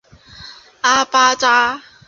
[0.81, 1.79] 阿巴扎。